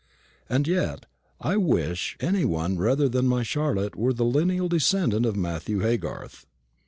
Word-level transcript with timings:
And 0.49 0.67
yet 0.67 1.05
I 1.39 1.57
wish 1.57 2.17
any 2.19 2.43
one 2.43 2.79
rather 2.79 3.07
than 3.07 3.27
my 3.27 3.43
Charlotte 3.43 3.95
were 3.95 4.13
the 4.13 4.25
lineal 4.25 4.67
descendant 4.67 5.27
of 5.27 5.35
Matthew 5.35 5.81
Haygarth. 5.81 6.47